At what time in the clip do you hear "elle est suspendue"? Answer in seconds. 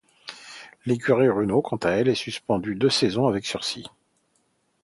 1.91-2.73